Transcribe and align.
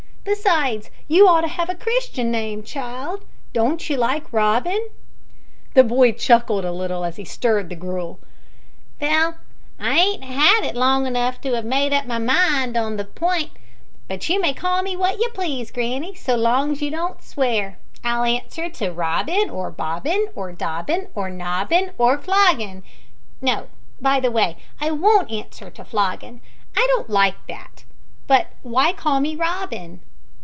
Besides, 0.23 0.91
you 1.07 1.27
ought 1.27 1.41
to 1.41 1.47
have 1.47 1.67
a 1.67 1.73
Christian 1.73 2.29
name, 2.29 2.61
child. 2.61 3.25
Don't 3.53 3.89
you 3.89 3.97
like 3.97 4.31
Robin?" 4.31 4.89
The 5.73 5.83
boy 5.83 6.11
chuckled 6.11 6.63
a 6.63 6.71
little 6.71 7.03
as 7.03 7.15
he 7.15 7.25
stirred 7.25 7.69
the 7.69 7.75
gruel. 7.75 8.19
"Vell, 8.99 9.35
I 9.79 9.97
ain't 9.99 10.23
had 10.23 10.63
it 10.63 10.75
long 10.75 11.07
enough 11.07 11.41
to 11.41 11.57
'ave 11.57 11.67
made 11.67 11.91
up 11.91 12.05
my 12.05 12.19
mind 12.19 12.77
on 12.77 12.97
the 12.97 13.03
p'int, 13.03 13.49
but 14.07 14.29
you 14.29 14.39
may 14.39 14.53
call 14.53 14.83
me 14.83 14.95
wot 14.95 15.17
you 15.17 15.27
please, 15.33 15.71
granny, 15.71 16.13
s'long 16.13 16.71
as 16.73 16.83
you 16.83 16.91
don't 16.91 17.23
swear. 17.23 17.79
I'll 18.03 18.23
answer 18.23 18.69
to 18.69 18.91
Robin, 18.91 19.49
or 19.49 19.71
Bobin, 19.71 20.27
or 20.35 20.51
Dobin, 20.51 21.07
or 21.15 21.31
Nobin, 21.31 21.93
or 21.97 22.19
Flogin 22.19 22.83
no, 23.41 23.69
by 23.99 24.19
the 24.19 24.29
way, 24.31 24.57
I 24.79 24.91
won't 24.91 25.31
answer 25.31 25.71
to 25.71 25.83
Flogin. 25.83 26.41
I 26.77 26.85
don't 26.95 27.09
like 27.09 27.43
that. 27.47 27.85
But 28.27 28.51
why 28.61 28.93
call 28.93 29.19
me 29.19 29.35
Robin?" 29.35 30.01